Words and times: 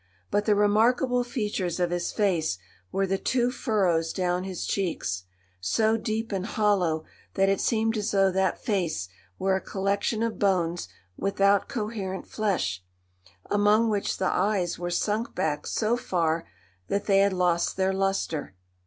But 0.31 0.45
the 0.45 0.55
remarkable 0.55 1.23
features 1.23 1.79
of 1.79 1.91
his 1.91 2.11
face 2.11 2.57
were 2.91 3.05
the 3.05 3.19
two 3.19 3.51
furrows 3.51 4.11
down 4.11 4.45
his 4.45 4.65
cheeks, 4.65 5.25
so 5.59 5.95
deep 5.95 6.31
and 6.31 6.43
hollow 6.47 7.05
that 7.35 7.49
it 7.49 7.61
seemed 7.61 7.95
as 7.95 8.09
though 8.09 8.31
that 8.31 8.57
face 8.59 9.09
were 9.37 9.55
a 9.55 9.61
collection 9.61 10.23
of 10.23 10.39
bones 10.39 10.87
without 11.17 11.69
coherent 11.69 12.25
flesh, 12.27 12.83
among 13.45 13.89
which 13.91 14.17
the 14.17 14.25
eyes 14.33 14.79
were 14.79 14.89
sunk 14.89 15.35
back 15.35 15.67
so 15.67 15.95
far 15.95 16.47
that 16.87 17.05
they 17.05 17.19
had 17.19 17.31
lost 17.33 17.77
their 17.77 17.93
lustre. 17.93 18.55